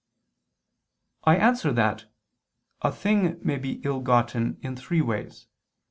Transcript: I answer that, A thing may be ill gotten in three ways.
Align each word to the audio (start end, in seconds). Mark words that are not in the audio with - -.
I 1.25 1.35
answer 1.37 1.71
that, 1.73 2.05
A 2.81 2.91
thing 2.91 3.39
may 3.43 3.59
be 3.59 3.79
ill 3.83 3.99
gotten 3.99 4.57
in 4.63 4.75
three 4.75 5.01
ways. 5.01 5.45